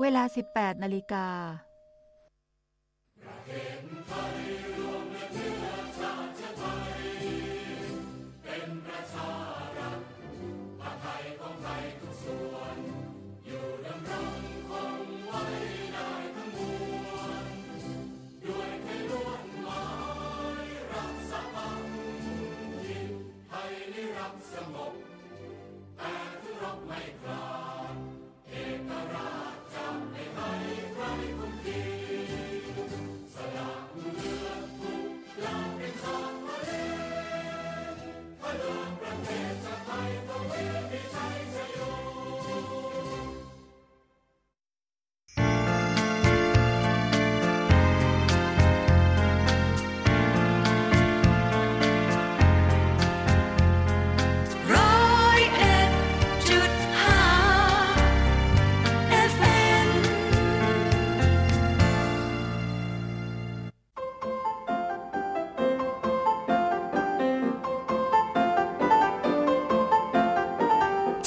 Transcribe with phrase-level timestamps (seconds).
[0.00, 0.22] เวลา
[0.52, 1.26] 18นาฬิกา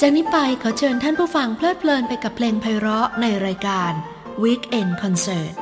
[0.08, 3.92] จากนี้ไปขอเชิญท่านผู้ฟังเพลิดเพลินไปกับเพลงไพเราะในรายการ
[4.42, 5.54] Weekend Concert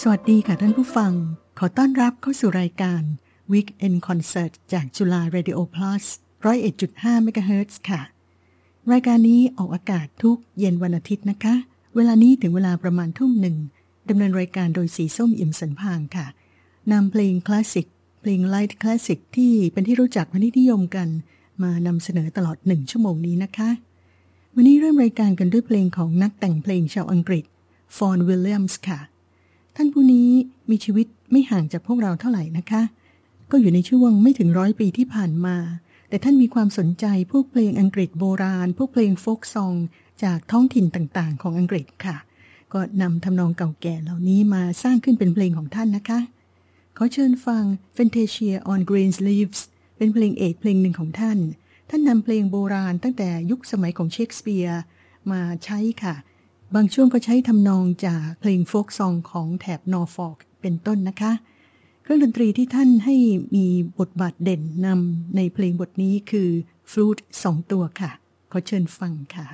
[0.00, 1.12] สวัสดีค่ะท่านผู้ฟัง
[1.58, 3.02] ขอต้อนรับเข้าสู่รายการ
[3.52, 6.04] Weekend Concert จากจุฬา Radio Plus
[6.64, 8.00] 101.5 MHz ค่ะ
[8.92, 11.54] รายการนี้ออกอากาศทุกเย็นวันอาทิตย์นะคะ
[11.94, 13.56] เวลานี้ถึงเวลาประมาณทุ่มหนึ่ง
[14.08, 16.26] ดำเนินรายการโดยสีส้มอิ่มสันพางค่ะ
[16.92, 17.88] นำเพลงคลาสสิก
[18.20, 21.08] เพลงไลท์คลาสสิกที่เป็นที่รู้จักเป็นที่นิยมกัน
[21.62, 23.70] มานำเสนอตลอดหนึ่งชั่วโมงนี้นะคะ
[24.54, 27.44] วันนี้เริ่มรายการกันด้วยเพลงของนักแต่งเพลงชาวอังกฤษ
[27.96, 29.00] ฟอนวิลเลียมส์ค่ะ
[29.76, 30.28] ท่านผู้นี้
[30.70, 32.82] มีชีวิตไม่ห่างจากพวกเราเท่าไหร่นะคะ
[33.50, 35.56] ก็อยู่ในช่วงไม่ถึงร้อยปีที่ผ่านมา
[36.08, 39.74] แต่ท่านมีความสนใจพวกเพลงอังกฤษโบราณ พวกเพลงโฟกซอง
[40.22, 42.16] จากท้องถิ่นต่างๆ ของอังกฤษค่ะ
[42.72, 46.18] ก็นำทำนองเก่าแก่เหล่านี้มาสร้างขึ้นเป็นเพลงของท่านนะคะ
[47.02, 47.64] ขอเชิญฟัง
[47.96, 49.60] Fantasia on Green Leaves
[49.96, 51.38] เป็นเพลงเอกเพลงหนึ่งของท่าน
[51.90, 54.82] ท่านนำเพลงโบราณตั้งแต่ยุคสมัยของเชคสเปียร์
[55.32, 56.14] มาใช้ค่ะ
[56.74, 61.32] บางช่วงก็ใช้ทำนองจากเพลงโฟกซองของแถบนอร์ฟอกเป็นต้นนะคะ
[62.02, 63.16] เครื่องดนตรีที่ท่านให้
[63.56, 63.66] มี
[63.98, 66.50] บทบาทเด่นนำในเพลงบทนี้คือ
[66.90, 68.10] ฟลูตสองตัวค่ะ
[68.52, 69.46] ขอเชิญฟังค่ะ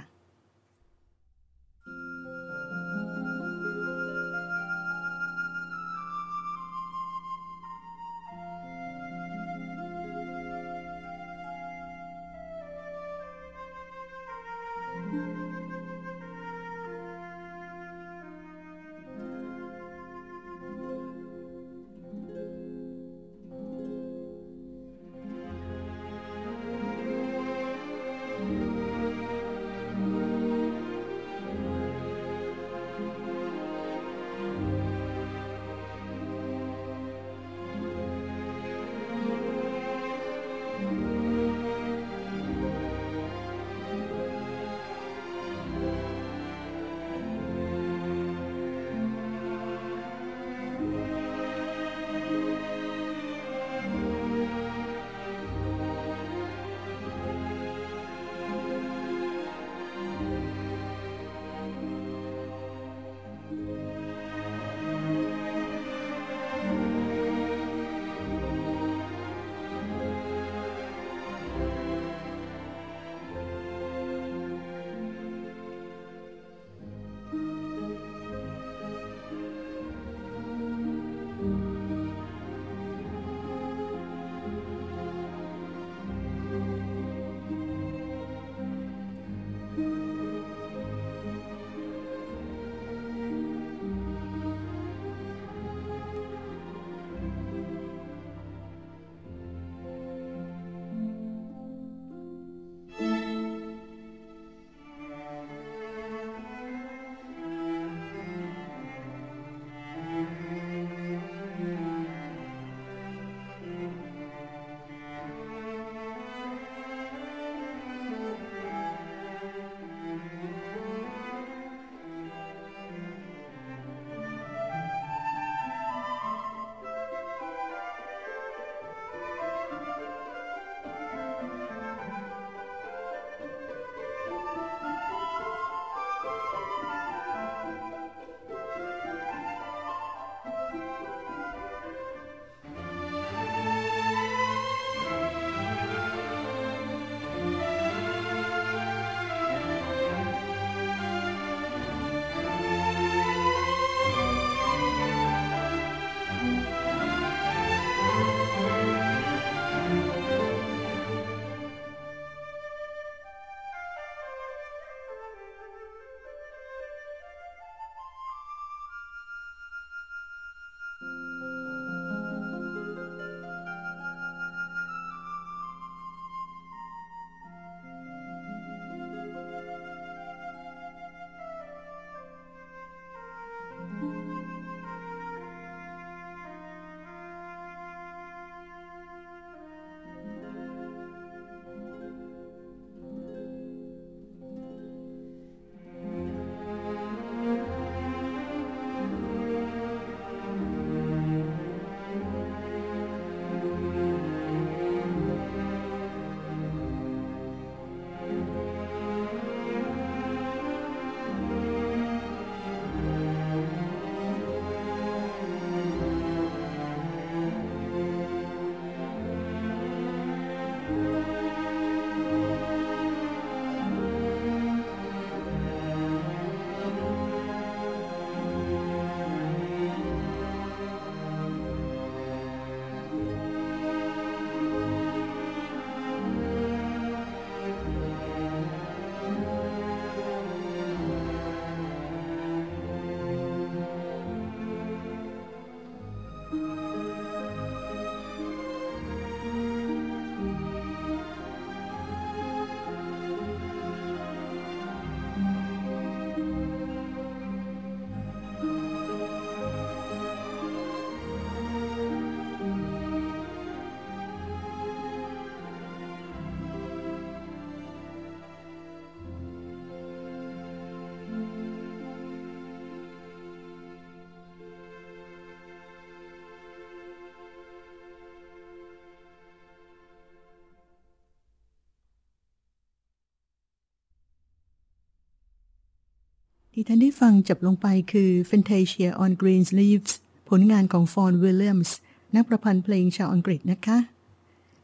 [286.79, 290.13] ที่ท่านได้ฟังจบลงไปคือ Fantasia on Green Leaves
[290.49, 291.97] ผลงานของฟอนวิลเลียมส์
[292.35, 293.99] นักประพันธ์เพลงชาวอังกฤษนะคะ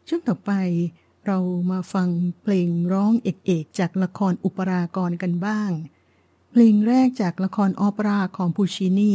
[0.09, 0.53] ช่วงต่อไป
[1.27, 1.39] เรา
[1.71, 2.09] มาฟัง
[2.43, 5.71] เพลงร้องเอกๆจากละครอุปรากรกันบ้าง
[6.51, 9.15] เพลงแรกจากละครออเปราของปูชินี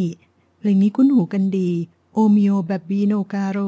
[0.59, 1.69] เพลงนี้คุ้นหูกันดี
[2.13, 3.59] โอมิโอแบบบีโนกาโร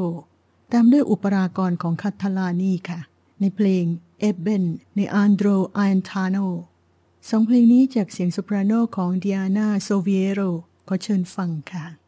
[0.72, 3.00] ตามด้วยอุปรากรของคาทาลานีค่ะ
[3.40, 3.84] ในเพลง
[4.20, 4.64] เอเบน
[4.96, 5.48] ในอันโดร
[5.78, 6.38] อันทาโน
[7.30, 10.42] สองเพลงนี้จากเสียงโซปราโนของดิอานาโซเวียโร
[10.88, 11.99] ขอเชิญฟังค่ะ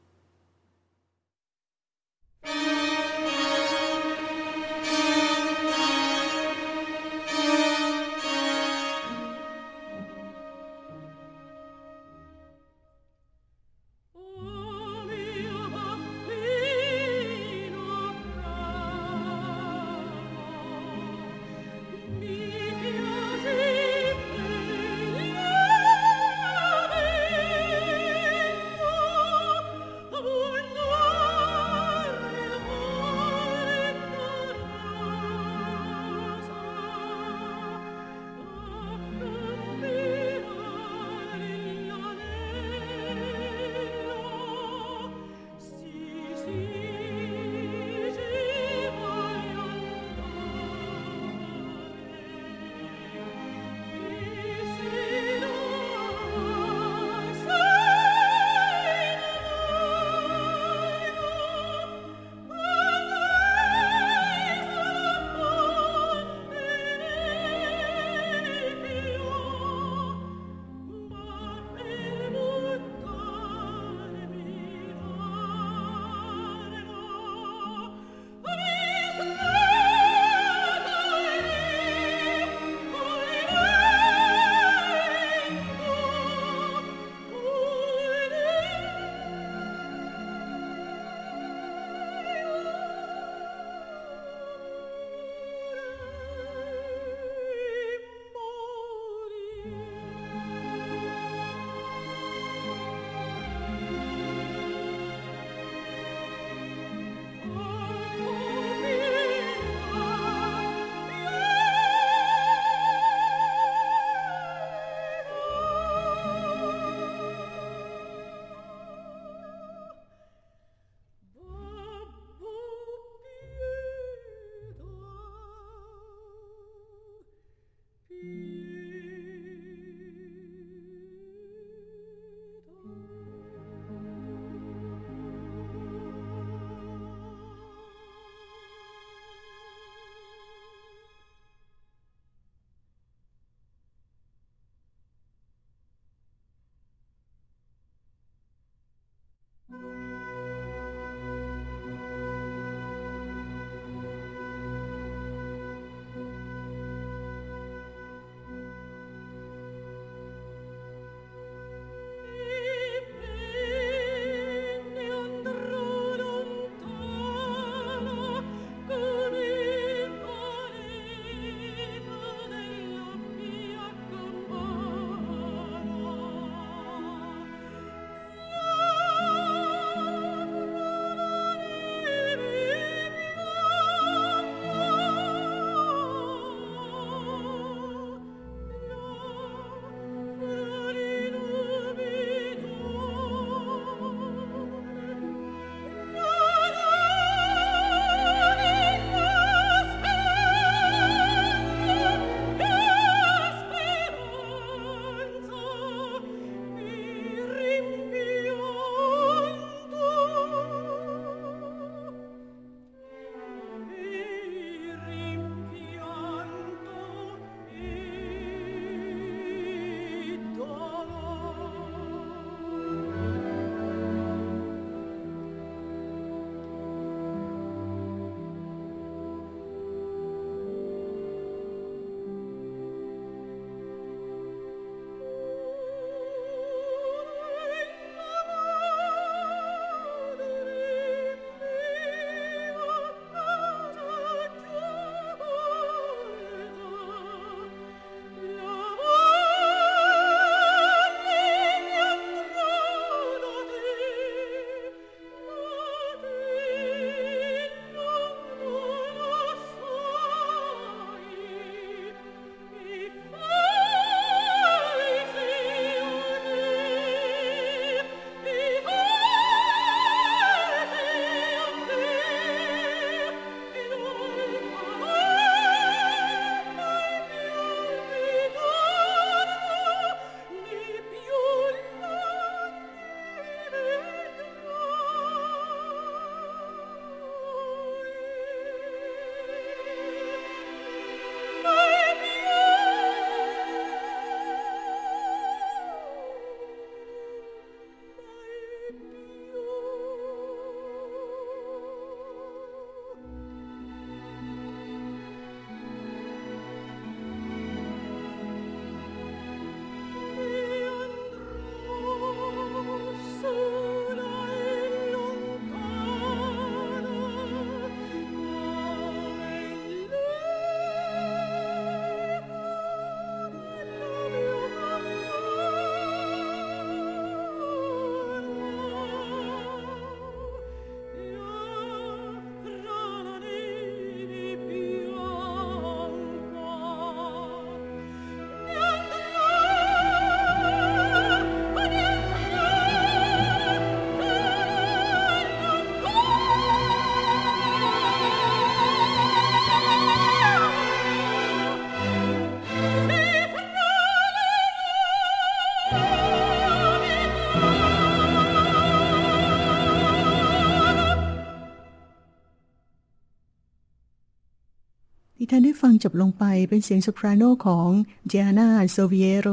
[365.54, 367.90] ท่านได้ฟังจบลงไปเป็นเสียงโซปราโนของ
[368.28, 369.48] เจอานาโซเวียโร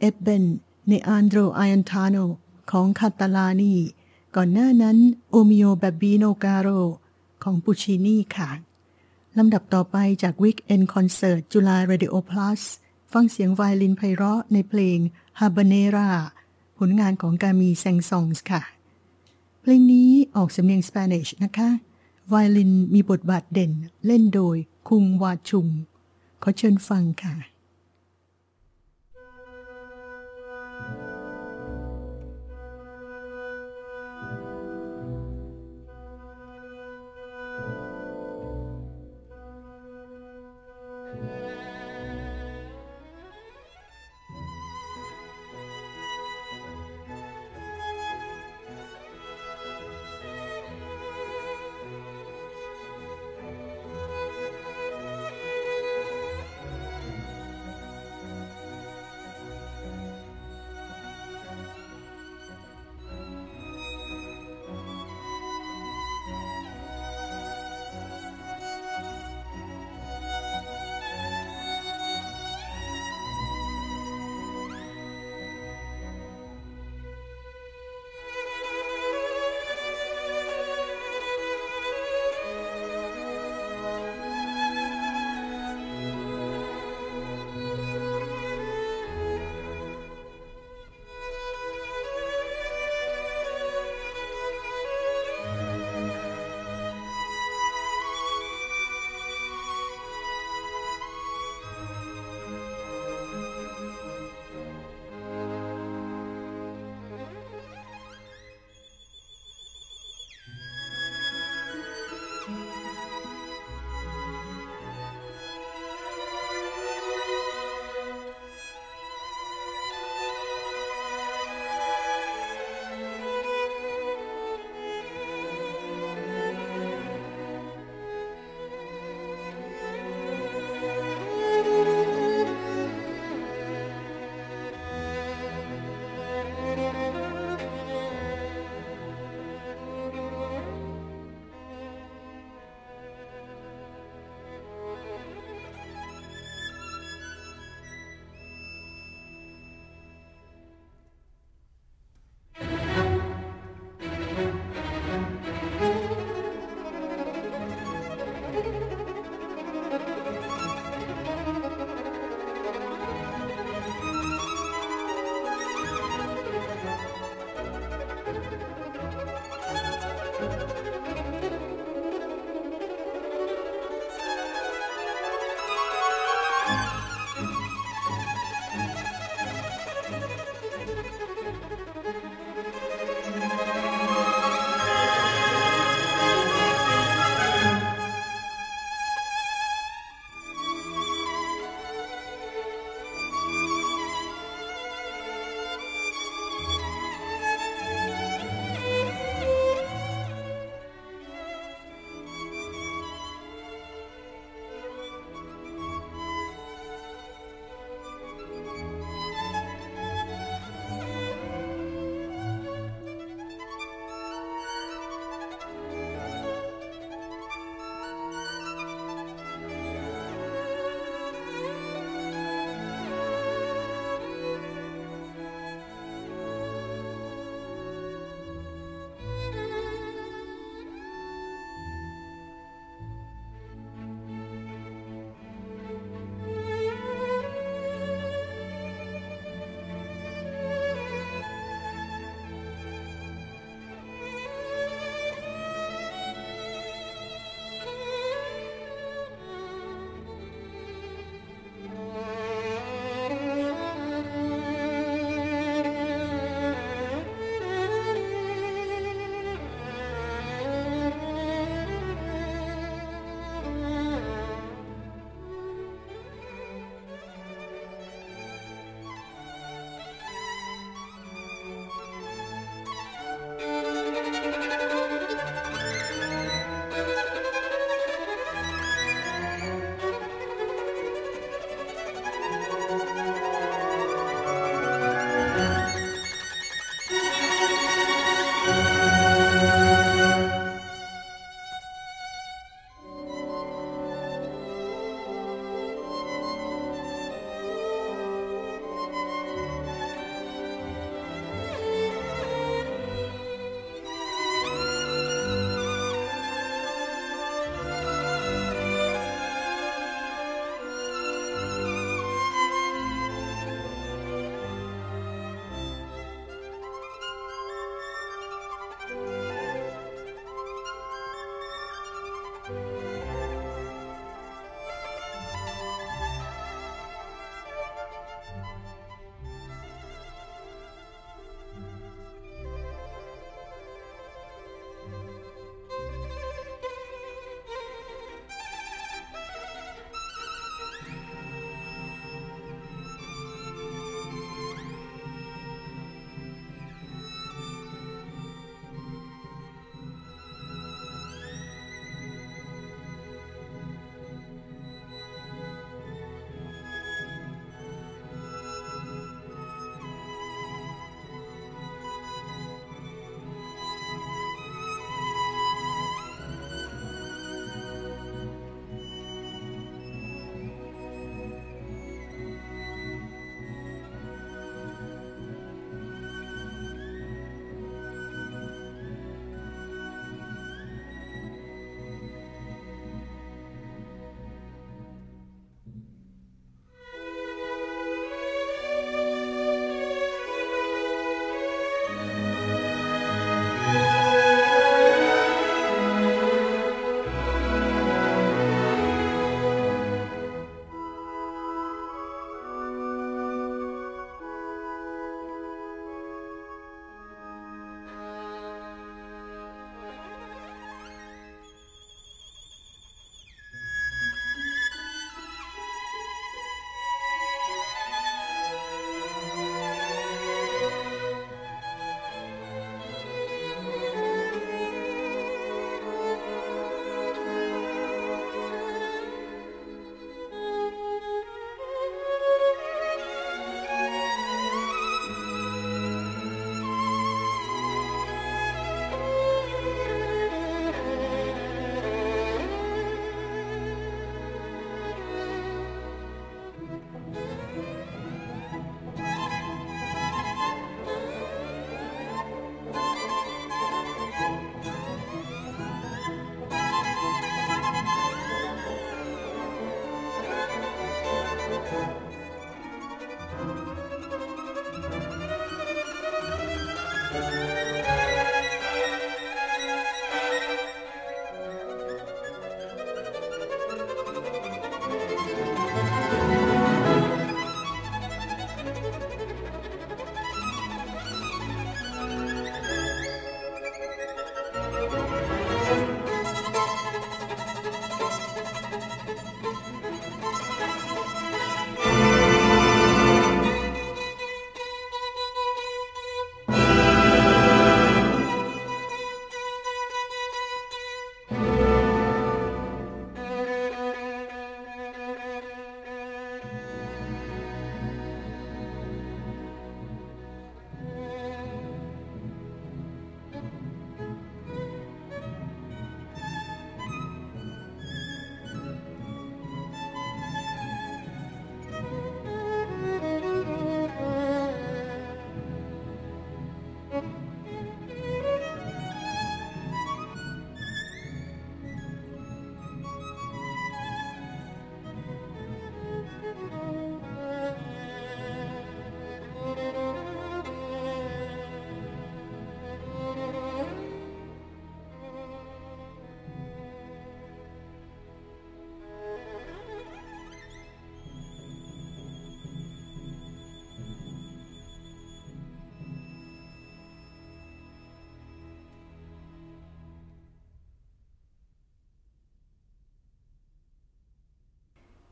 [0.00, 0.44] Ebben?
[0.86, 2.16] Ne andrò lontana
[2.70, 3.74] ของคาตาลานี
[4.36, 4.98] ก่อนหน้านั้น
[5.30, 6.68] O mio babbino caro
[7.42, 8.50] ของปุชชินีค่ะ
[9.38, 12.62] ลำดับต่อไปจาก Weekend Concert จุฬา Radio Plus
[13.12, 14.98] ฟังเสียงไวโอลินไพเราะในเพลง
[15.40, 16.10] ฮาบาเนรา
[16.78, 18.62] ผลงานของกามีแซงซองส์ค่ะ
[19.60, 21.68] เพลงนี้ออกสำเนียงสเปนิชนะคะ
[22.28, 23.72] ไวลินมีบทบาทเด่น
[24.08, 25.68] เล่นโดย คุงวาชุง
[26.42, 27.34] ขอเชิญฟังค่ะ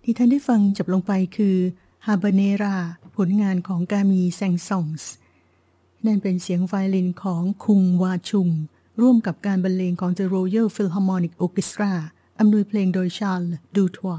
[0.02, 1.56] ที่ท่านได้ฟังจบลงไปคือ
[2.06, 2.76] ฮาบาเนรา
[3.16, 5.12] ผลงานของกามีแซงซองส์
[6.06, 8.48] นั่นเป็นเสียงไวโอลินของคุงวาชุง
[9.00, 11.92] ร่วมกับการบรรเลงของ The Royal Philharmonic Orchestra
[12.38, 13.42] อำนวยเพลงโดยชาร์ล
[13.76, 14.14] ดูทัว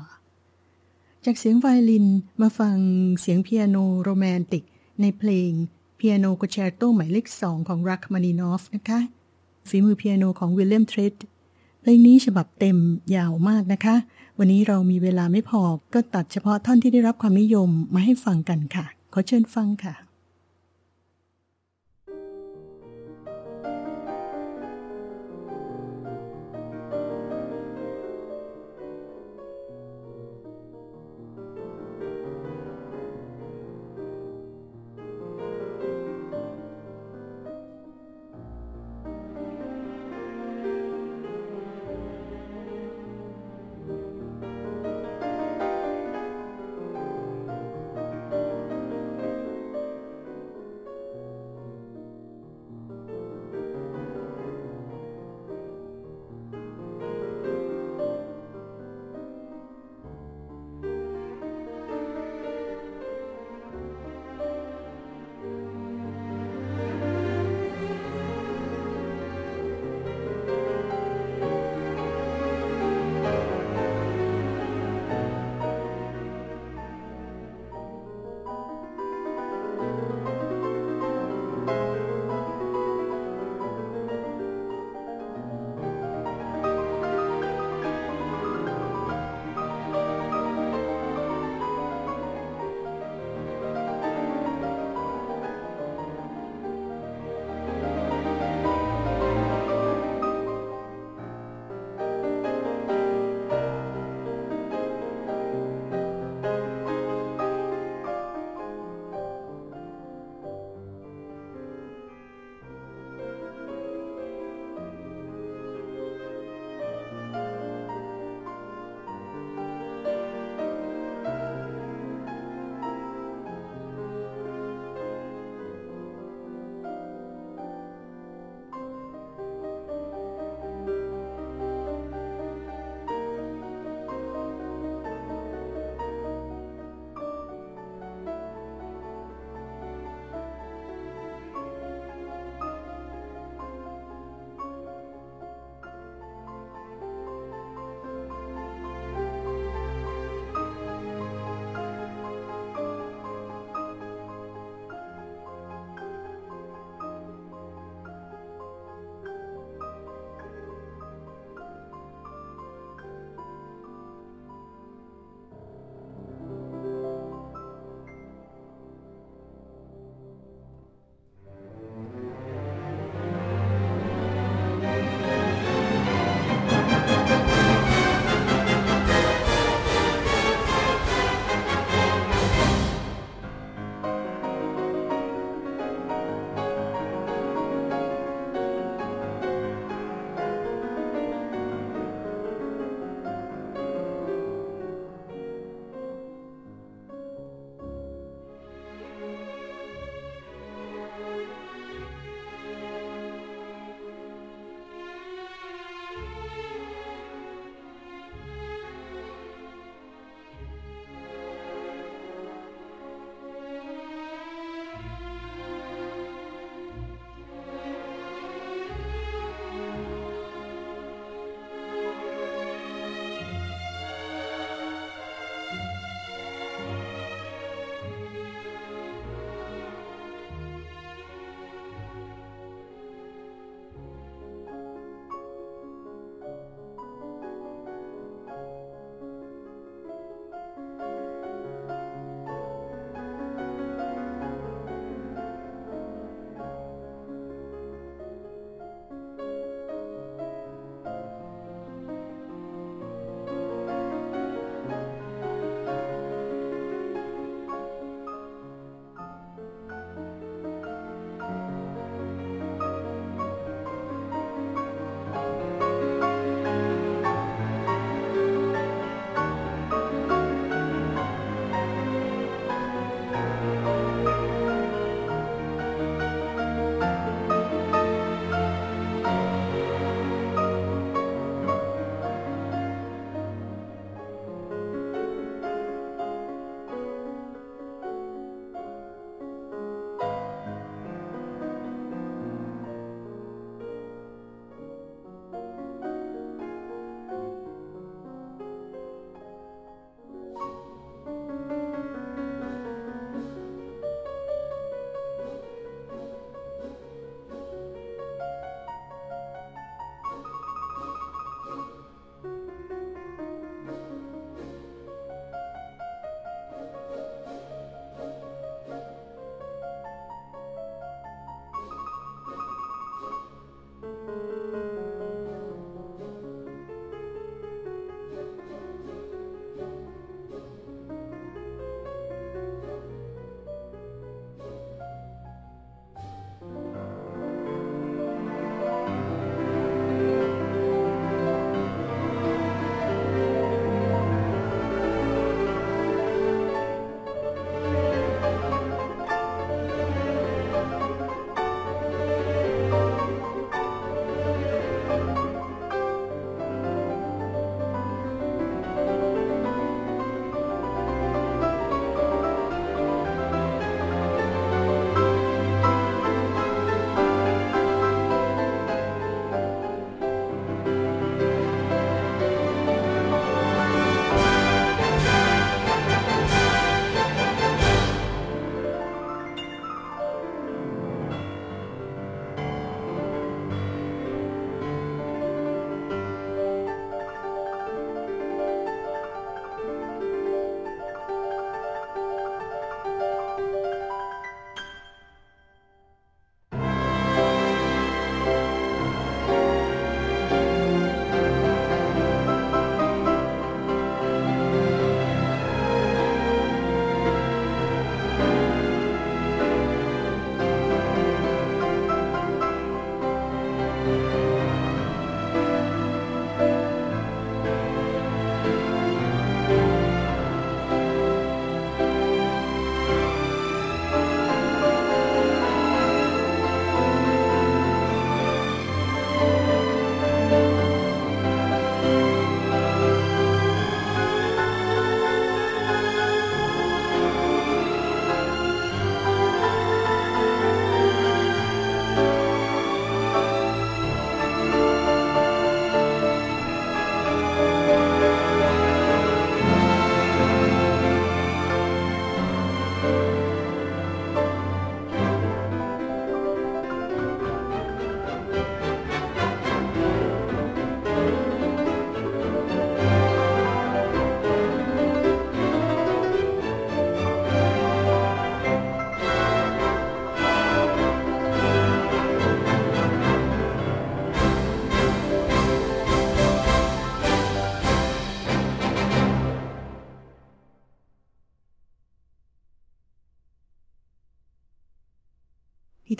[1.25, 2.07] จากเสียงไวโอลิน
[2.41, 2.77] มาฟัง
[3.21, 4.63] เสียงเปียโนโรแมนติก
[5.01, 5.51] ในเพลง
[5.95, 8.99] เปียโนโคแชร์โตหมายเลขสองของรักมานินอฟนะคะ
[9.69, 11.13] ฝีมือเปียโนของวิลเลียมเทรด
[11.81, 12.77] เพลงนี้ฉบับเต็ม
[13.15, 13.95] ยาวมากนะคะ
[14.37, 15.61] วันนี้เรามีเวลาไม่พอ
[15.93, 19.93] ก็ตัดเฉพาะท่อนที่ได้รับความนิยมมาให้ฟังกันค่ะ ขอเชิญฟังค่ะ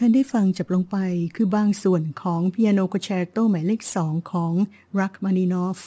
[0.04, 0.98] ท่านได้ฟังจบลงไป
[1.36, 4.54] คือบางส่วนของเปียโนคอนแชร์โตหมายเลขสองของ
[5.00, 5.80] รัคมานินอฟ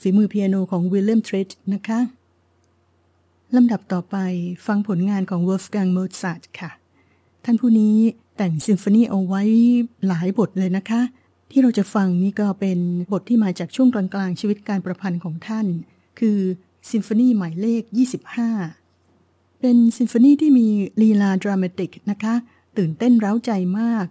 [0.00, 2.00] ฝีมือเปียโนของวิลเลียมทริดนะคะ
[3.56, 4.16] ลำดับต่อไป
[4.66, 6.70] ฟังผลงานของวอล์ฟกังโมซาร์ทค่ะ
[7.44, 7.96] ท่านผู้นี้
[8.36, 9.42] แต่งซิมโฟนีเอาไว้
[10.06, 11.00] หลายบทเลยนะคะ
[11.50, 12.78] ที่เราจะฟังนี่ก็เป็น
[13.12, 15.66] บทที่มาจากช่วงกลางๆ ชีวิตการประพันธ์ของท่าน
[16.18, 16.38] คือ
[16.90, 17.82] ซิมโฟนีหมายเลข
[18.92, 20.66] 25 เป็นซิมโฟนีที่มี
[21.02, 22.36] ลีลาดรามาติกนะคะ
[22.78, 24.06] ตื่นเต้นเร้าใจมาก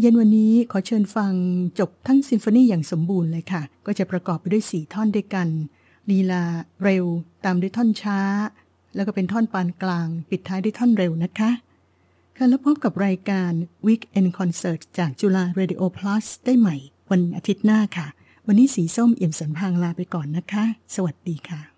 [0.00, 1.32] เย็นวันนี้ขอเชิญฟัง
[1.78, 5.48] จบทั้งซิมโฟนีอย่างสมบูรณ์เลยค่ะ ก็จะประกอบไปด้วยสี่ท่อนด้วยกัน
[6.10, 6.44] ลีลา
[6.82, 7.04] เร็ว
[7.44, 8.20] ตามด้วยท่อนช้า
[8.94, 11.50] แล้วก็เป็นท่อนปานกลาง ปิดท้ายด้วยท่อนเร็วนะคะ
[12.36, 13.52] ค่ะแล้วพบกับรายการ
[13.86, 16.76] Weekend Concert จากจุฬา Radio Plus ได้ใหม่
[17.10, 18.06] วันอาทิตย์หน้าค่ะ
[18.46, 20.64] วันนี้สีส้มเอี่ยมสันพางลาไปก่อนนะคะ
[20.94, 21.60] สวัสดีค่ะ「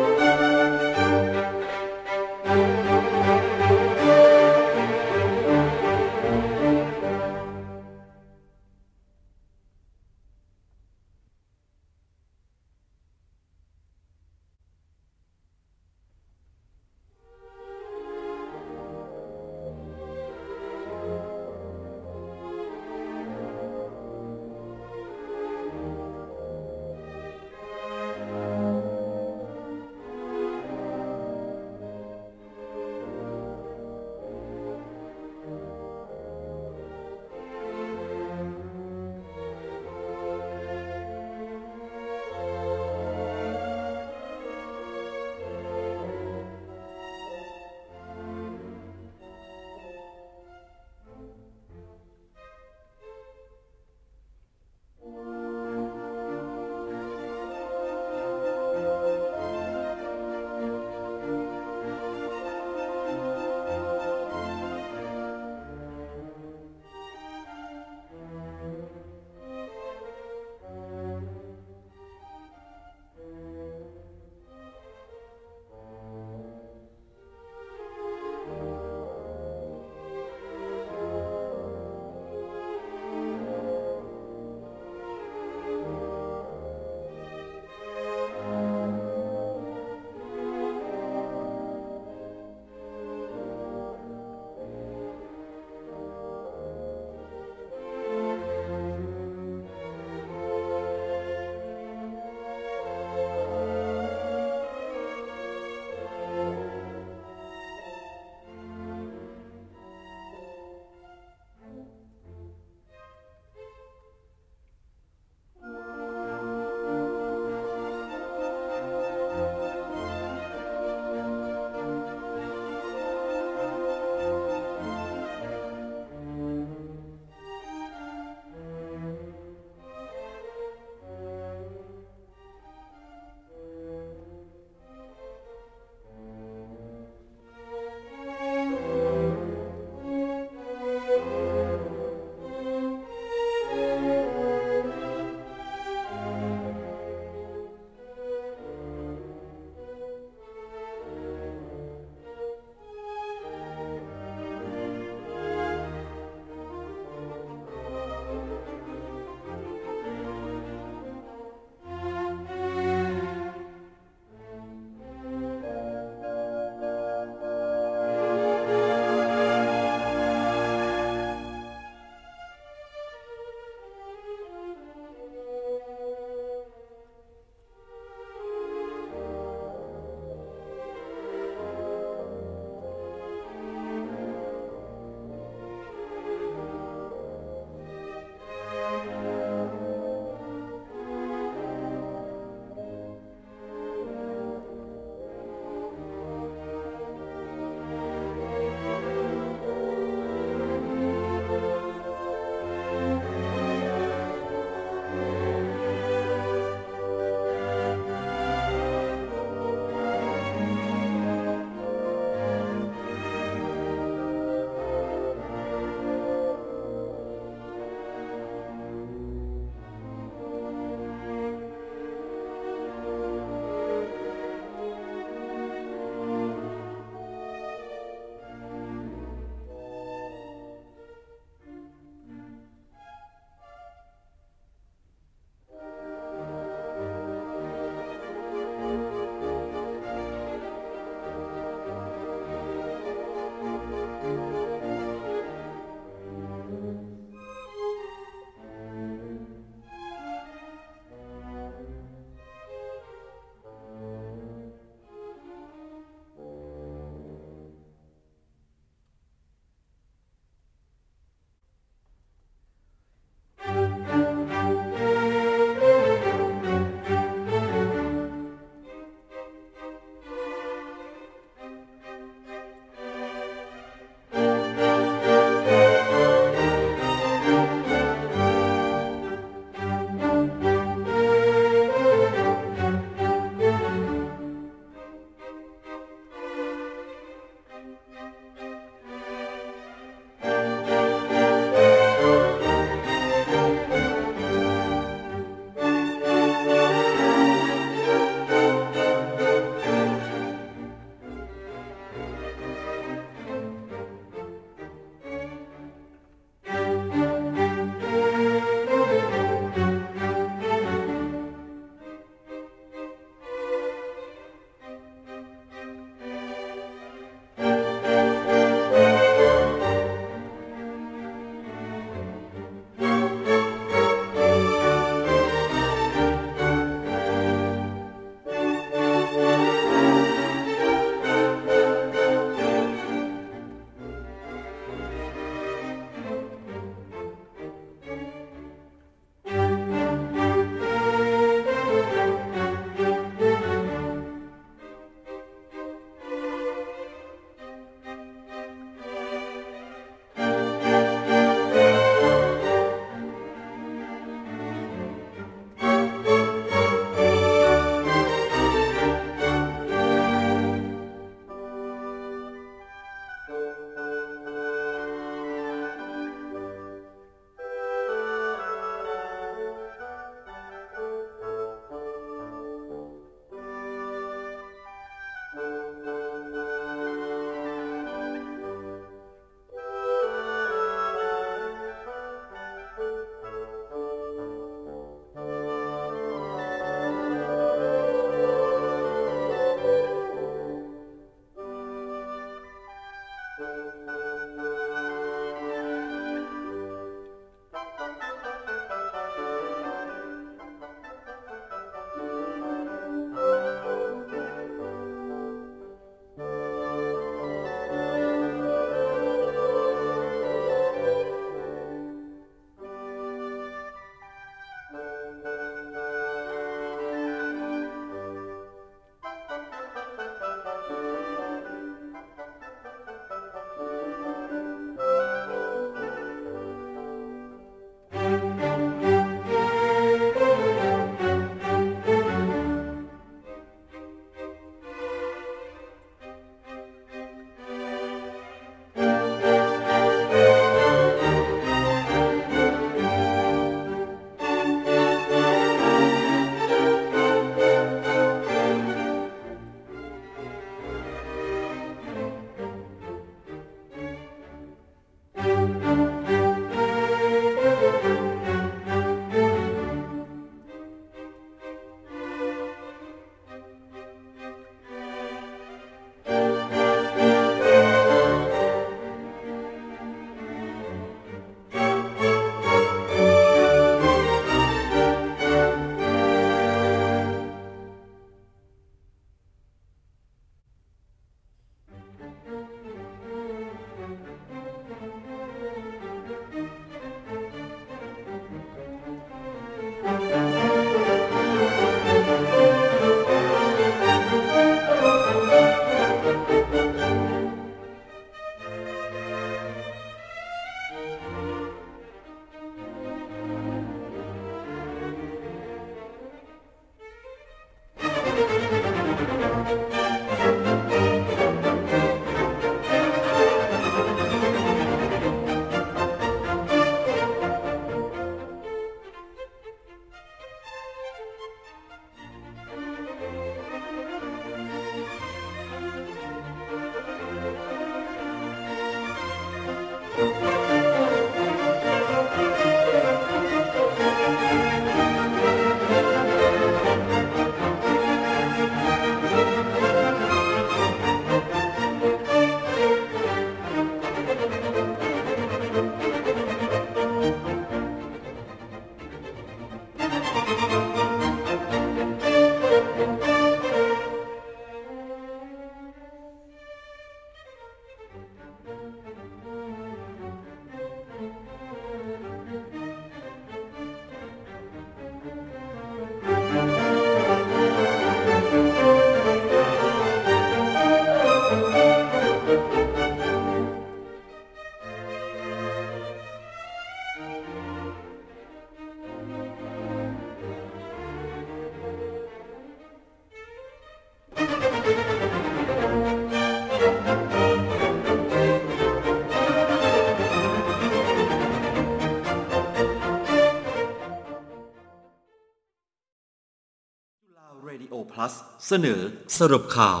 [598.68, 599.00] เสนอ
[599.38, 600.00] สรุปข่าว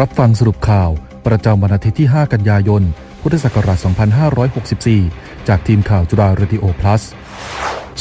[0.00, 0.90] รับฟังสรุปข่าว
[1.26, 2.82] ประจำวันอาทิตย์ที่ 5 กันยายน
[3.22, 3.78] พุทธศักราช
[4.62, 7.02] 2564 จากทีมข่าวจุฬาเรดิโอ plus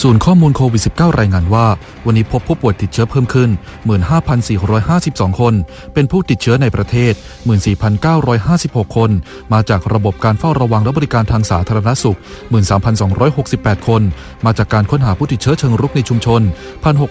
[0.01, 1.67] ศูนย์ข้อมูลโควิด -19 รายงานว่า
[2.05, 3.49] วันนี้พบผู้ป่วยติดเชื้อเพิ่มขึ้น
[4.65, 5.53] 15,452 คน
[5.93, 7.13] เป็นผู้ติดเชื้อในประเทศ
[8.25, 9.11] 14,956 คน
[9.53, 12.17] มาจากระบบการเฝ้าระวังและบริการทางสาธารณสุข
[13.01, 14.01] 13,268 คน
[14.45, 16.41] มาจากการค้นหาผู้ติดเชื้อเชิงรุกในชุมชน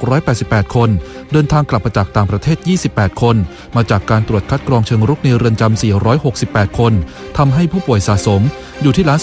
[0.03, 0.89] 1,688 คน
[1.33, 2.57] เดินทางกลับมาจากต่างประเทศ
[2.91, 3.37] 28 คน
[3.77, 5.83] มาจากการตรวจคัดกรองเชิงรุกในเรือนจำ
[6.25, 6.93] 468 คน
[7.39, 8.43] ทำให้ผู้ป่วยสะสม
[8.83, 9.19] อยู่ที่ล้าน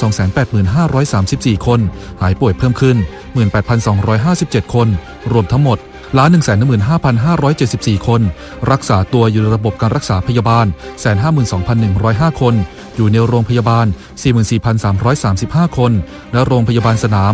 [0.82, 1.80] 285,534 คน
[2.22, 2.98] หายป่วยเพิ่มขึ้น
[3.58, 4.88] 8,257 คน
[5.32, 5.78] รวมทั้งหมด
[6.18, 6.30] ล้าน
[7.20, 8.22] 115,574คน
[8.72, 10.66] รักษาตัวอยู่ในระบบการรักษาพยาบาล
[11.54, 12.56] 152,105คน
[12.96, 13.86] อยู่ในโรงพยาบาล
[14.62, 15.92] 44,335 คน
[16.34, 17.34] และโรงพยาบาลสนาม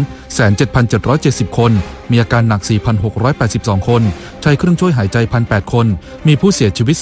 [0.78, 1.72] 17,770 คน
[2.12, 2.62] มีอาการหนัก
[3.26, 4.02] 4,682 คน
[4.42, 5.86] ใช้เครื่องช่วยหายใจ 1,008 คน
[6.28, 6.96] มีผู้เสียชีวิต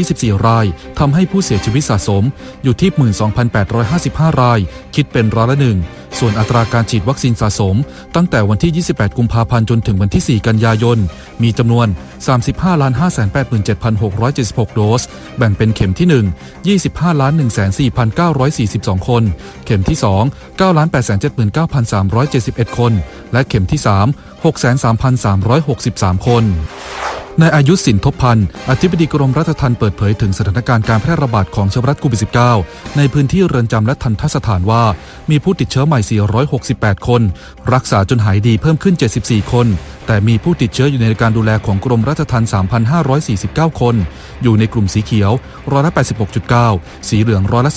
[0.00, 0.66] 224 ราย
[0.98, 2.24] ทำให้ผู้เสียชีวิตสะสม
[2.62, 2.90] อยู่ที่
[3.66, 4.58] 12,855 ราย
[4.94, 5.78] คิดเป็นร้อยละหนึ่ง
[6.18, 7.76] ส่วนอัตราการฉีดวัคซีนสะสม
[8.14, 10.98] ตั้งแต่วันที่ 28 กุมภาพันธ์จนถึงวันที่ 4 กันยายน
[11.42, 11.86] มีจำนวน
[12.46, 12.72] 35
[14.66, 15.02] 587,676 โดส
[15.38, 17.20] แบ่งเป็นเข็มที่ 1 25
[19.00, 19.22] 1,4942 คน
[19.64, 20.62] เข็มที่ 2 9
[22.68, 22.92] 879,371 คน
[23.32, 26.44] และเข็มที่ 3 63,363 คน
[27.40, 32.20] นายอายุสินทบพันธ์อธิบดีกรมรัฐทัณฑ์เปิดเผยถึงสถานการณ์การแพร่ระบาดของเชื้อไวรัสโควิด
[32.58, 34.82] -19 ในพื้นที่เรือนจำและทันทสถานว่า
[35.30, 36.00] มีผู้ติดเชื้อใหม่
[36.58, 37.22] 468 คน
[37.74, 39.66] รักษาจนหายดีเพิ่มขึ้น 74 คน
[40.06, 42.50] แต่มีผู้ติดเชื้ออยู่ในการดูแลของกรมรัฐทัณฑ์
[43.14, 43.94] 3,549 คน
[44.42, 45.32] อยู่ในกลุ่มสีเขียว
[45.72, 45.92] ร้อยละ
[46.50, 47.72] 86.9 สีเหลืองร้อยละ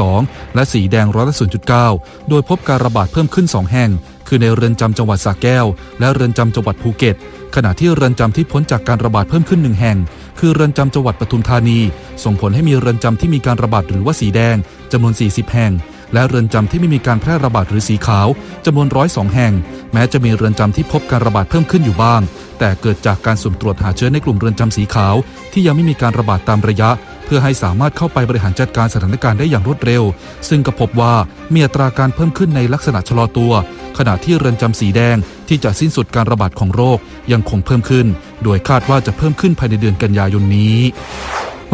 [0.00, 1.34] 12.2 และสีแดงร้อยละ
[1.82, 3.90] 0.9 โดยพบการระบาดเพิ่มขึ้น 2 แห่ง
[4.28, 5.66] คือในเรือนจำจังหวัดสระแก้ว
[6.00, 7.16] และเรือนจำจังหวัดภูเก็ต
[7.54, 9.98] ขณะที่เรือนจำที่พ้นจากการระบาดเพิ่มขึ้นหนึ่งแห่ง
[10.38, 11.78] คือเรือนจำจังหวัดปทุมธานี
[12.24, 14.56] ส่งผลให้มีเรือนจำที่มีการระบาดหรือว่าสีแดง
[14.92, 15.72] จำนวน 40 แห่ง
[16.14, 18.28] และเรือนจำที่ไม่มีการแพร่ระบาดหรือสีขาว
[18.66, 19.52] จำนวนร้อยสองแห่ง
[19.92, 22.20] แม้จะมีเรือนจำที่พบการระบาดเพิ่มขึ้นอยู่บ้าง
[22.58, 25.14] แต่เกิดจากการสุ่มตรวจหาเชื้อในกลุ่มเรือนจำสีขาว
[25.52, 26.90] ที่ยังไม่มีการระบาดตามระยะ
[27.24, 30.02] เพื่อให้สามารถเข้าไปบริหารจัดการสถานการณ์ได้อย่างรวดเร็ว
[30.48, 31.14] ซึ่งก็พบว่า
[31.52, 33.52] มีอัตราการเพิ่มขึ้นในลักษณะชะลอตัว
[33.98, 35.16] ขณะที่เรือนจำสีแดง
[35.48, 36.98] ที่จะสิ้นสุดการระบาดของโรค
[37.32, 38.06] ยังคงเพิ่มขึ้น
[38.44, 40.78] โดยคาดว่าจะเพิ่มขึ้นภายในเดือนกันยายนนี้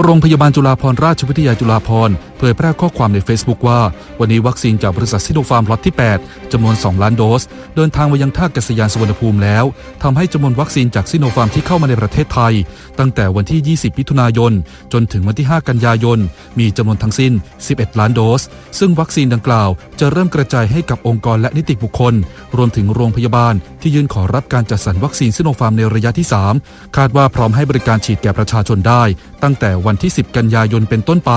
[0.03, 3.81] โรงพยาบาลจุฬาภรณ์ราชวิทยาลัยจุฬาภรณ์ เผยแพร่ข้อความใน Facebook ว่า
[4.21, 7.43] วันนี้วัคซีนจากบริษัทซิโนฟาร์มล็อตที่ 8 จำนวน 2 ล้านโดส
[7.77, 9.65] เดินทางมายังท่ากาศยานสุวรรณภูมิแล้ว
[10.03, 12.55] ทำให้จำนวนวัคซีนจากซิโนฟาร์มที่เข้ามาในประเทศไทย
[12.99, 14.53] ตั้งแต่วันที่ 20 มิถุนายน
[14.93, 16.19] จนถึงวันที่ 5 กันยายน
[16.59, 17.33] มีจำนวนทั้งสิ้น
[17.67, 18.43] 11 ล้านโดส
[18.79, 19.69] ซึ่งวัคซีนดังกล่าว
[20.01, 22.15] จะเริ่มกระจายให้กับองค์กรและนิติบุคคล
[22.57, 26.27] รวมถึงโรงพยาบาล ที่ยื่นขอรับการจัดสรรวัคซีนซิโนฟาร์มในระยะที่
[26.61, 29.03] 3 คาดว่าพร้อมให้บริการฉีดแก่ประชาชนได้
[29.43, 31.33] ตั้งแต่วันที่ 10 กันยายนเป็นต้นไป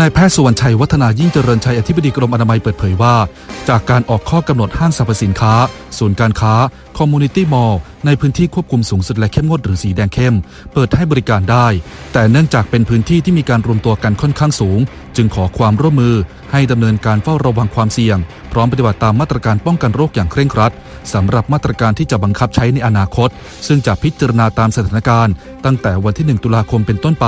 [0.00, 3.14] นายแพทย์สุวรรณชัยวัฒนายิ่งเจริญชัยอธิบดีกรมอนามัยเปิดเผยว่า
[3.68, 5.54] จากการออกข้อกำหนดห้างสรรพสินค้า
[5.98, 6.54] ศูนย์การค้า
[6.98, 10.36] คอมมูนิตี้มอลล์ในพื้นที่ควบคุมสูงสุดและเข้มงวดหรือสีแดงเข้ม
[10.72, 11.66] เปิดให้บริการได้
[12.12, 14.80] แต่เนื่องจากเป็นพื้นที่ที่มีการรวมตัวกันค่อนข้างสูง
[15.16, 16.14] จึงขอความร่วมมือ
[16.52, 18.18] ให้ดำเนินการเฝ้าระวังความเสี่ยง
[18.52, 20.72] พร้อมปฏิบัติตามมาตรการป้องกันโรคอย่างเคร่งครัด
[21.14, 23.28] สำหรับมาตรการที่จะบังคับใช้ในอนาคต
[23.66, 25.34] ซึ่งจะพิจารณาตามสถานการณ์
[25.64, 27.26] ตั้งแต่วันที่ 1 ตุลาคมเป็นต้นไป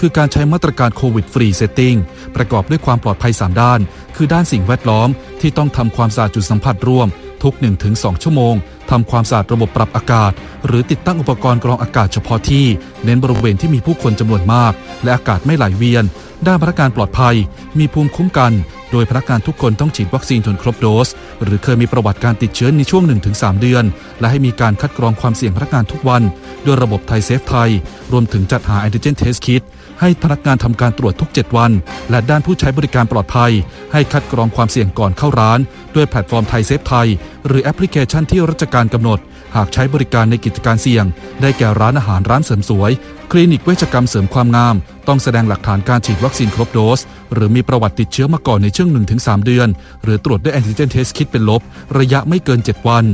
[0.00, 1.96] คือการใช้มาตรการ COVID Free Setting
[2.36, 3.80] ประกอบด้วยความปลอดภัย 3 ด้าน
[4.16, 5.08] คือด้านสิ่งแวดล้อม
[5.40, 7.08] ที่ต้องทำความสะอาดจุดสัมผัสร่วม
[7.42, 7.54] ทุก
[7.88, 8.54] 1-2 ชั่วโมง
[8.90, 10.32] ทำความสะอาดระบบปรับอากาศ
[10.66, 12.66] หรือติดตั้งอุปกรณ์กรองอากาศเฉพาะที่
[13.04, 14.72] เน้นบริเวณที่มีผู้คนจำนวนมาก
[15.02, 16.04] และอากาศไม่ไหลเวียน
[16.46, 17.36] ด้านพนักงานปลอดภัย
[17.78, 18.52] มีภูมิคุ้มกัน
[18.92, 21.08] โดยพนักงานทุกคนต้องฉีดวัคซีนจนครบโดส
[21.42, 23.84] หรือเคยมีประวัติการติดเชื้อในช่วง 1-3 เดือน
[24.20, 26.22] และให้มีการคัดกรองความเสี่ยงพนักงานทุกวัน
[26.64, 27.70] ด้วยระบบไทยเซฟไทย
[28.12, 29.62] รวมถึงจัดหา antigen test kit
[30.00, 31.70] ให้พนักงานทำการตรวจทุก 7 วัน
[32.10, 33.52] และด้านผู้ใช้บริการปลอดภัย
[33.92, 35.58] ให้คัดกรองความเสี่ยงก่อนเข้าร้าน
[35.94, 37.08] ด้วยแพลตฟอร์มไทยเซฟไทย
[37.48, 39.18] หรือแอปพลิเคชันที่ราชการกำหนด
[39.56, 41.04] หากใช้บริการในกิจการเสี่ยง
[41.40, 42.92] ได้แก่ร้านอาหารร้านเสริมสวย
[43.30, 44.76] คลินิกเวชกรรมเสริมความงาม
[45.08, 47.00] ต้องแสดงหลักฐานการฉีดวัคซีนครบโดส
[47.32, 48.88] หรือมีประวัติติดเชื้อมาก่อนในช่วง
[49.18, 49.68] 1-3 เดือน
[50.04, 51.62] หรือตรวจด้วย antigen test kit เป็นลบ
[51.98, 53.04] ระยะไม่เกิน 7 วัน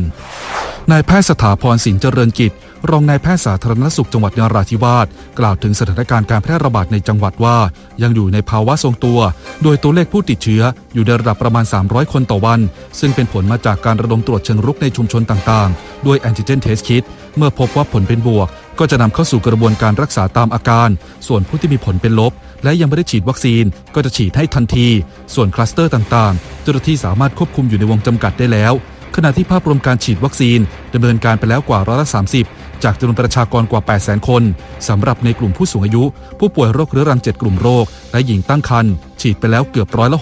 [0.90, 2.52] นายแพทย์สถาพรสินเจริญกิจ
[2.90, 5.06] รองนายแพทย์สาธารณสุขจังหวัดนราธิวาส
[5.38, 7.56] กล่าวถึงสถานการณ์การแพร่ระบาดในจังหวัดว่า
[8.02, 9.18] ยังอยู่ในภาวะทรงตัว
[9.62, 10.62] โดยตัวเลขผู้ติดเชื้อ
[10.94, 12.60] อยู่ในระดับประมาณ 300 คนต่อวัน
[13.00, 17.04] ซึ่งเป็นผลมาจากการระดมตรวจเชิงรุกในชุมชนต่างๆ ด้วย antigen test kit
[17.36, 20.88] เมื่อพบว่าผลเป็นบวก ก็จะนำเข้าสู่กระบวนการรักษาตามอาการ
[21.26, 22.32] ส่วนผู้ที่มีผลเป็นลบ
[22.64, 23.64] และยังไม่ได้ฉีดวัคซีน
[23.94, 24.88] ก็จะฉีดให้ทันที
[25.34, 28.74] ส่วนคลัสเตอร์ต่างๆ เจ้าหน้าที่สามารถควบคุมอยู่ในวงจำกัดได้แล้ว
[29.16, 30.58] ขณะที่ภาพรวมการฉีดวัคซีน
[30.94, 32.08] ดำเนินการไปแล้วกว่าร้อยละ
[32.46, 34.42] 30 จากจำนวนประชากรกว่า 800,000 คน
[34.88, 36.02] สำหรับในกลุ่มผู้สูงอายุ
[36.38, 40.18] ผู้ป่วยโรคเรื้อรัง 7 กลุ่มโรค และหญิงตั้งครรภ์ฉีดไปแล้วเกือบร้อยละ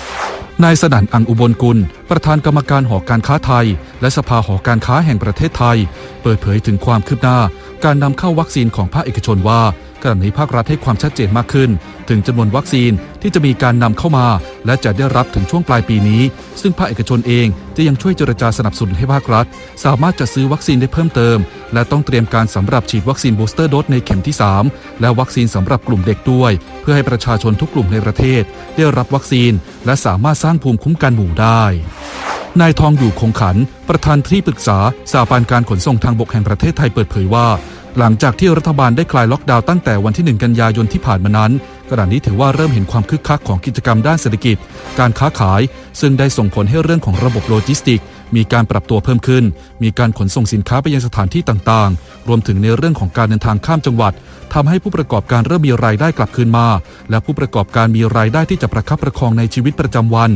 [0.00, 1.78] 60 นายสนั่นอังอุบลกุล
[2.10, 3.66] ประธานกรรมการหอการค้าไทย
[4.00, 5.76] และสภาหอการค้าแห่งประเทศไทย
[6.22, 7.38] เปิดเผยถึงความคืบหน้า
[7.84, 9.60] การนำเข้าวัคซีนของภาคเอกชนว่า
[10.06, 11.70] ขณะนี้ภาครัฐให้ความชัดเจนมากขึ้น
[12.08, 12.92] ถึงจำนวนวัคซีน
[13.22, 14.26] ที่จะมีการนำเข้ามา
[14.66, 16.22] และจะได้รับถึงช่วงปลายปีนี้
[16.60, 17.46] ซึ่งภาคเอกชนเอง
[17.76, 19.46] จะยังช่วยเจรจาสนับสนุนให้ภาครัฐ
[19.84, 21.38] สามารถจัดซื้อวัคซีนได้เพิ่มเติม
[21.72, 24.36] และต้องเตรียมการสำหรับฉีดวัคซีนบูสเตอร์โดสในเข็มที่
[24.68, 26.52] 3 และวัคซีนสำหรับกลุ่มเด็กด้วย
[26.82, 28.42] เพื่อให้ประชาชนทุกกลุ่มในประเทศ
[28.76, 29.52] ได้รับวัคซีน
[29.86, 31.62] และสามารถสร้างภูมิคุ้มกันหมู่ได้
[32.60, 33.56] นายทองอยู่คงขัน
[33.88, 34.78] ประธานที่ปรึกษา
[35.12, 37.46] สาบานการขนส่งทางบกแห่งประเทศไทยเปิดเผยว่า
[37.98, 41.52] หลังจากที่รัฐบาลได้คลายล็อกดาวน์ตั้งแต่วันที่ 1 กันยายนที่ผ่านมานั้น
[41.90, 44.56] ขณะนี้ถือว่าเริ่มเห็นความคึกคักของกิจกรรมด้านเศรษฐกิจ
[44.98, 45.60] การค้าขาย
[46.00, 48.00] ซึ่งได้ส่งผลให้เรื่องของระบบโลจิสติก
[48.36, 49.44] มีการปรับตัวเพิ่มขึ้น
[49.82, 54.12] มีการขนส่งสินค้าไปยังสถานที่ต่างๆ รวมถึงในเรื่องของการเดินทางข้ามจังหวัด
[54.54, 56.66] ทำให้ผู้ประกอบการเริ่มมีรายได้กลับคืนมา
[57.10, 60.30] และผู้ประกอบการมีรายได้ที่จะประคับประคองในชีวิตประจำวัน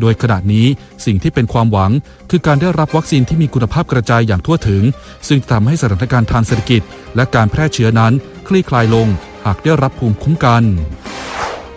[0.00, 0.66] โดยขณะนี้
[1.06, 1.90] สิ่งที่เป็นความหวัง
[2.30, 4.82] คือการได้รับวัคซีนที่มีคุณภาพกระจายอย่างทั่วถึง
[5.28, 6.82] ซึ่งจะทำให้สถานการณ์ทางเศรษฐกิจ
[7.16, 8.12] และการแพร่เชื้อนั้น
[8.48, 9.08] คลี่คลายลง
[9.46, 10.62] หากได้รับภูมิคุ้มกัน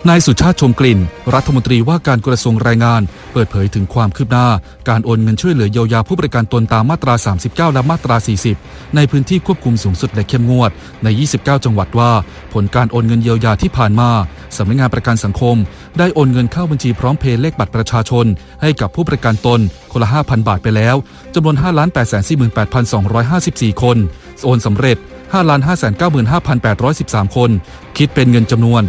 [0.05, 0.99] นายสุชาติชมกลิ่น
[1.35, 3.01] รัฐมนตรีว่าการกระทรวงแรงงาน
[3.33, 4.47] เปิดเผยถึงความคืบหน้า
[4.89, 7.13] การโอนเงินช่วยเหลือเยียวยาผู้ประกันตนตามมาตรา
[7.45, 8.15] 39 และมาตรา
[8.55, 10.71] 40 ในพื้นที่ควบคุมสูงสุดและเข้มงวด
[11.03, 12.11] ใน 29 จังหวัดว่า
[12.53, 14.09] ผลการโอนเงินเยียวยาที่ผ่านมา
[14.57, 15.55] สำนักงานประกันสังคม
[15.97, 18.25] ได้โอนเงินเข้าบัญชีพร้อมเพย์เลขบัตรประชาชน
[18.61, 19.59] ให้กับผู้ประกันตน
[19.91, 20.95] คนละ 5,000 บาทไปแล้ว
[21.33, 21.63] จำนวน 5
[21.95, 23.97] 8 4 8 2 5 4 คน
[24.45, 24.97] โอนสำเร็จ
[25.33, 27.49] 5,595,813 คน
[27.97, 28.81] คิดเป็นเงินจำนวน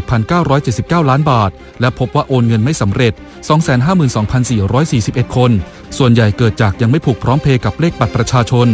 [0.00, 1.50] 27,979 ล้านบาท
[1.80, 3.12] และพบว่าโอนเงินไม่สำเร็จ
[4.44, 5.50] 252,441 คน
[5.98, 8.66] ส่วนใหญ่เกิดจากยังไม่ผูกพร้อมเพย์กับเลขบัตรประชาชน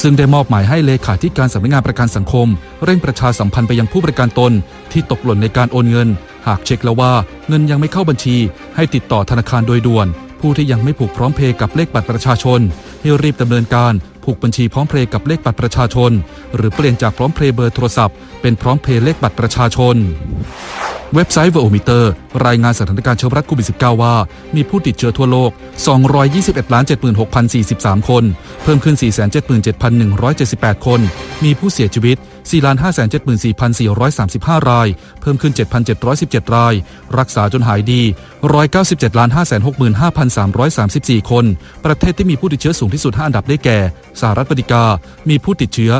[0.00, 2.46] ซึ่งได้มอบหมายให้เลขาธิการสำนักงานประกันสังคม
[2.84, 4.52] เร่งประชาสัมพันธ์ไปยังผู้ประกันตน
[4.92, 6.08] ที่ตกหล่นในการโอนเงิน
[6.46, 7.12] หากเช็คแล้วว่า
[7.48, 8.36] เงินยังไม่เข้าบัญชี
[8.76, 10.06] ให้ติดต่อธนาคารโดยด่วน
[10.40, 12.60] ผู้ที่ยังไม่ผูกพร้อมเพย์กับเลขบัตรประชาชน
[13.00, 13.92] ให้รีบดำเนินการ
[14.28, 16.12] ผูกบัญชีพร้อมเพย์กับเลขบัตรประชาชน
[16.56, 19.96] หรือเปลี่ยนจากพร้อมเพย์เบอร์โทรศัพท์เป็นพร้อมเพย์เลขบัตรประชาชน
[21.14, 22.04] เว็บไซต์ v e r o m e t e r
[22.46, 24.14] รายงานสถานการณ์เชื้อไวรัสโควิด -19 ว่า
[24.56, 25.50] มีผู้ติดเชื้อทั่วโลก
[25.88, 26.44] 221
[27.96, 28.24] 76,043 คน
[28.62, 28.96] เพิ่มขึ้น
[29.70, 31.00] 477,178 คน
[31.44, 32.16] มีผู้เสียชีวิต
[32.50, 34.88] 4,574,435 ราย
[35.20, 35.52] เพิ่มขึ้น
[36.04, 36.74] 7,717 ราย
[37.18, 38.02] รักษาจนหายดี
[38.46, 41.44] 197,565,334 คน
[41.84, 43.78] ประเทศที่มีผู้ติดเชื้อสูงที่สุด 5 อันดับได้แก่
[44.20, 44.84] สหรัฐอเมริกา
[45.28, 45.92] มีผู้ติดเชื้อ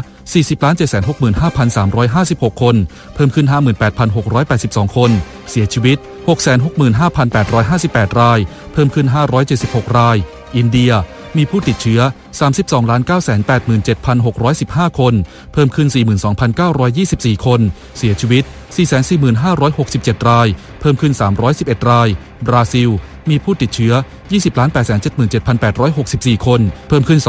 [1.30, 2.76] 40,765,356 คน
[3.14, 3.46] เพิ่มขึ้น
[4.20, 5.10] 58,682 คน
[5.50, 5.98] เสียชีวิต
[7.08, 8.38] 665,858 ราย
[8.72, 9.06] เพิ่มขึ้น
[9.52, 10.16] 576 ราย
[10.56, 10.92] อินเดีย
[11.36, 12.00] มีผู้ติดเชื้อ
[12.40, 15.14] 32,987,615 คน
[15.52, 15.88] เพิ่มขึ้น
[16.66, 17.60] 42,924 คน
[17.98, 18.44] เสียชีวิต
[19.56, 20.48] 445,67 ราย
[20.80, 21.12] เพิ่มขึ้น
[21.50, 22.08] 311 ราย
[22.46, 22.90] บราซิล
[23.30, 23.94] มีผู้ติดเชื้อ
[26.38, 27.20] 20,877,864 คน เพิ่มขึ้น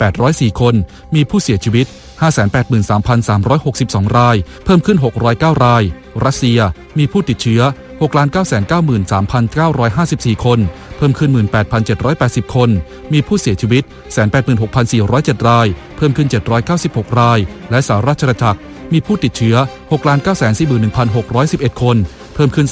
[0.00, 0.74] 21,804 คน
[1.14, 1.86] มีผู้เสียชีวิต
[3.22, 5.82] 583,362 ราย เพิ่มขึ้น 609 ราย
[6.24, 6.58] รัสเซีย
[6.98, 7.60] มีผู้ติดเชื้อ
[8.00, 10.58] 6,993,954 คน
[10.96, 11.30] เพิ่มขึ้น
[11.92, 12.70] 18,780 คน
[13.12, 13.82] มีผู้เสียชีวิต
[14.84, 15.66] 186,407 ราย
[15.96, 16.28] เพิ่มขึ้น
[16.74, 17.38] 796 ราย
[17.70, 18.60] และสหรัฐอาณาจักร
[18.92, 19.56] มีผู้ติดเชื้อ
[20.50, 21.96] 6,941,611 คน
[22.34, 22.66] เพิ่มขึ้น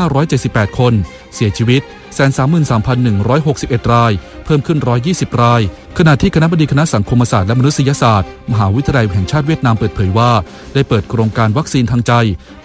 [0.00, 0.92] 37,578 คน
[1.34, 1.82] เสียชีวิต
[2.14, 4.12] 133,161 ราย
[4.44, 4.78] เพิ่มขึ้น
[5.10, 5.62] 120 ราย
[5.98, 10.30] ขณะที่คณะบดีคณะสังคมศาสตร์และมนุษยศาสตร์ มหาวิทยาลัยแห่งชาติเวียดนามเปิดเผยว่า
[10.74, 12.12] ได้เปิดโครงการวัคซีนทางใจ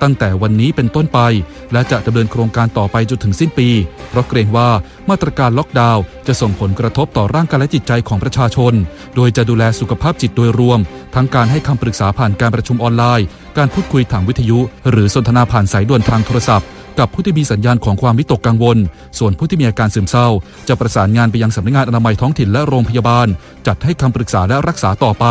[0.01, 1.19] ตั้งแต่วันนี้เป็นต้นไป
[1.73, 3.69] และจะดำเนินโครงการต่อไปจนถึงสิ้นปี
[4.09, 4.69] เพราะเกรงว่า
[5.09, 8.73] มาตรการล็อกดาวน์จะส่งผลกระทบต่อร่างกายและจิตใจของประชาชน
[9.15, 10.79] โดยจะดูแลสุขภาพจิตโดยรวม
[11.15, 13.25] ทั้งการให้คำปรึกษาผ่านการประชุมออนไลน์
[13.57, 16.67] การพูดคุยทางวิทยุ หรือสนทนาผ่านสายด่วนทางโทรศัพท์
[16.99, 18.77] กับผู้ที่มีสัญญาณของความวิตกกังวล
[19.19, 20.27] ส่วนผู้ที่มีอาการซึมเศร้า
[20.67, 23.27] จะประสานงานไปยังสำนักงานอนามัยท้องถิ่นและโรงพยาบาล
[23.67, 25.25] จัดให้คำปรึกษาและรักษาต่อไป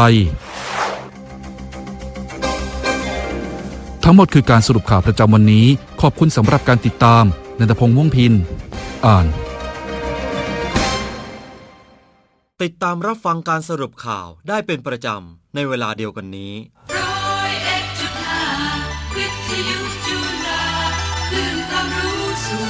[4.05, 5.67] ทั้งหมดคือการสรุปข่าวประจำวันนี้
[6.03, 7.25] ขอบคุณสำหรับการติดตาม
[7.59, 8.33] นันทพงษ์ม่วงพิน
[9.07, 9.27] อ่าน
[12.63, 16.53] ติดตามรับฟังการสรุปข่าวได้เป็นประจำในเวลาเดียวกันนี้